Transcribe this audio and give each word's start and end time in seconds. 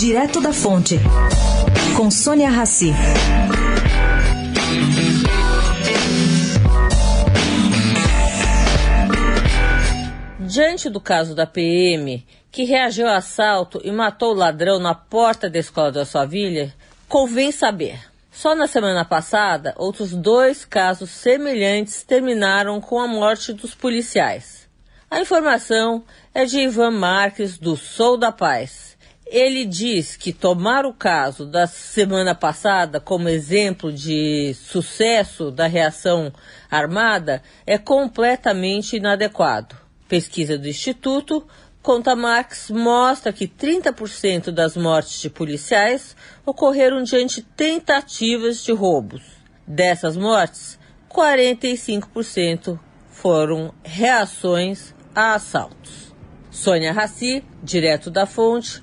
Direto 0.00 0.40
da 0.40 0.50
Fonte, 0.50 0.98
com 1.94 2.10
Sônia 2.10 2.48
Rassi. 2.48 2.90
Diante 10.38 10.88
do 10.88 11.02
caso 11.02 11.34
da 11.34 11.46
PM, 11.46 12.26
que 12.50 12.64
reagiu 12.64 13.08
ao 13.08 13.16
assalto 13.16 13.78
e 13.84 13.92
matou 13.92 14.30
o 14.30 14.34
ladrão 14.34 14.78
na 14.78 14.94
porta 14.94 15.50
da 15.50 15.58
escola 15.58 15.92
da 15.92 16.06
sua 16.06 16.26
filha, 16.26 16.74
convém 17.06 17.52
saber. 17.52 18.00
Só 18.32 18.54
na 18.54 18.66
semana 18.66 19.04
passada, 19.04 19.74
outros 19.76 20.12
dois 20.16 20.64
casos 20.64 21.10
semelhantes 21.10 22.02
terminaram 22.04 22.80
com 22.80 22.98
a 22.98 23.06
morte 23.06 23.52
dos 23.52 23.74
policiais. 23.74 24.66
A 25.10 25.20
informação 25.20 26.02
é 26.32 26.46
de 26.46 26.58
Ivan 26.58 26.92
Marques, 26.92 27.58
do 27.58 27.76
Sou 27.76 28.16
da 28.16 28.32
Paz. 28.32 28.89
Ele 29.32 29.64
diz 29.64 30.16
que 30.16 30.32
tomar 30.32 30.84
o 30.84 30.92
caso 30.92 31.46
da 31.46 31.64
semana 31.64 32.34
passada 32.34 32.98
como 32.98 33.28
exemplo 33.28 33.92
de 33.92 34.52
sucesso 34.54 35.52
da 35.52 35.68
reação 35.68 36.32
armada 36.68 37.40
é 37.64 37.78
completamente 37.78 38.96
inadequado. 38.96 39.76
Pesquisa 40.08 40.58
do 40.58 40.66
Instituto 40.66 41.46
Conta 41.80 42.16
Marx 42.16 42.70
mostra 42.70 43.32
que 43.32 43.46
30% 43.46 44.50
das 44.50 44.76
mortes 44.76 45.20
de 45.20 45.30
policiais 45.30 46.16
ocorreram 46.44 47.04
diante 47.04 47.40
tentativas 47.40 48.64
de 48.64 48.72
roubos. 48.72 49.22
Dessas 49.64 50.16
mortes, 50.16 50.76
45% 51.08 52.78
foram 53.12 53.72
reações 53.84 54.92
a 55.14 55.34
assaltos. 55.34 56.12
Sônia 56.50 56.92
Raci, 56.92 57.44
direto 57.62 58.10
da 58.10 58.26
fonte, 58.26 58.82